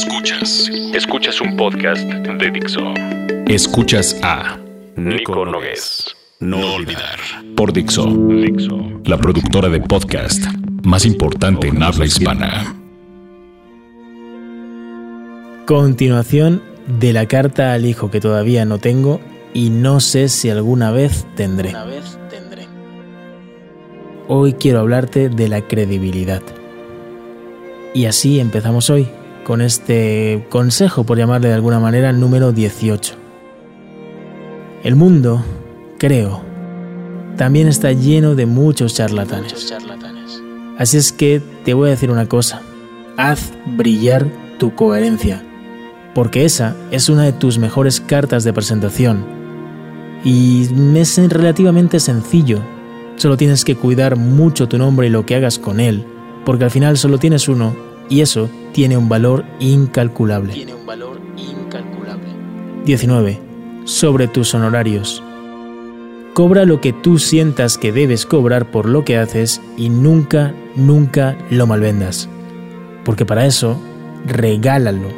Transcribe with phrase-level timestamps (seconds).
[0.00, 0.70] Escuchas.
[0.92, 2.82] Escuchas un podcast de Dixo.
[3.46, 4.58] Escuchas a
[4.94, 6.14] Nico Nogués.
[6.38, 7.18] No olvidar.
[7.56, 8.76] por Dixo, Dixo.
[9.06, 10.44] la productora de podcast
[10.84, 12.76] más importante en habla hispana.
[15.66, 16.62] Continuación
[17.00, 19.18] de la carta al hijo que todavía no tengo
[19.54, 21.74] y no sé si alguna vez tendré.
[24.28, 26.42] Hoy quiero hablarte de la credibilidad.
[27.94, 29.08] Y así empezamos hoy,
[29.46, 33.14] con este consejo, por llamarle de alguna manera, número 18.
[34.82, 35.40] El mundo,
[35.98, 36.42] creo,
[37.36, 39.70] también está lleno de muchos charlatanes.
[40.78, 42.60] Así es que te voy a decir una cosa,
[43.16, 44.26] haz brillar
[44.58, 45.44] tu coherencia,
[46.12, 49.24] porque esa es una de tus mejores cartas de presentación.
[50.24, 52.58] Y es relativamente sencillo,
[53.14, 56.04] solo tienes que cuidar mucho tu nombre y lo que hagas con él,
[56.44, 60.52] porque al final solo tienes uno y eso tiene un valor incalculable.
[60.52, 62.28] Tiene un valor incalculable.
[62.84, 63.40] 19.
[63.84, 65.22] Sobre tus honorarios.
[66.34, 71.36] Cobra lo que tú sientas que debes cobrar por lo que haces y nunca, nunca
[71.50, 72.28] lo malvendas.
[73.04, 73.80] Porque para eso,
[74.26, 75.08] regálalo.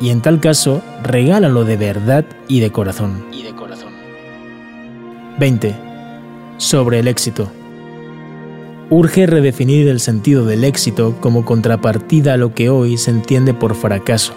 [0.00, 3.24] Y en tal caso, regálalo de verdad y de corazón.
[3.32, 3.92] Y de corazón.
[5.38, 5.74] 20.
[6.58, 7.50] Sobre el éxito.
[8.90, 13.74] Urge redefinir el sentido del éxito como contrapartida a lo que hoy se entiende por
[13.74, 14.34] fracaso.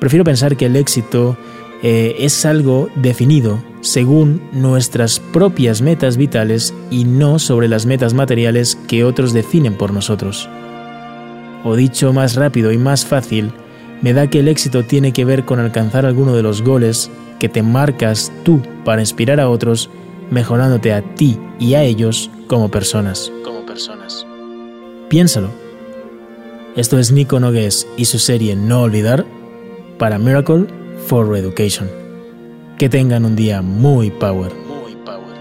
[0.00, 1.36] Prefiero pensar que el éxito
[1.82, 8.76] eh, es algo definido según nuestras propias metas vitales y no sobre las metas materiales
[8.88, 10.48] que otros definen por nosotros.
[11.64, 13.52] O dicho más rápido y más fácil,
[14.02, 17.48] me da que el éxito tiene que ver con alcanzar alguno de los goles que
[17.48, 19.90] te marcas tú para inspirar a otros,
[20.30, 23.30] mejorándote a ti y a ellos como personas.
[23.70, 24.26] Personas.
[25.08, 25.48] Piénsalo.
[26.74, 29.24] Esto es Nico Nogués y su serie No Olvidar
[29.96, 30.66] para Miracle
[31.06, 31.88] for Education.
[32.78, 34.52] Que tengan un día muy power.
[34.52, 35.36] Muy power.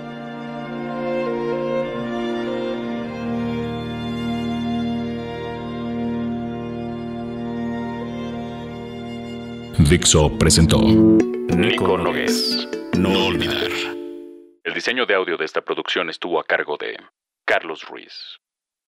[9.89, 12.67] Dixo presentó Nico Nogués.
[12.95, 13.71] No olvidar.
[14.63, 16.95] El diseño de audio de esta producción estuvo a cargo de
[17.49, 18.37] Carlos Ruiz.